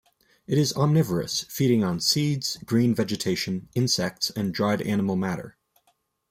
It 0.47 0.57
is 0.57 0.73
omnivorous, 0.73 1.41
feeding 1.43 1.83
on 1.83 1.99
seeds, 1.99 2.57
green 2.65 2.95
vegetation, 2.95 3.69
insects, 3.75 4.31
and 4.31 4.51
dried 4.51 4.81
animal 4.81 5.15
matter. 5.15 5.57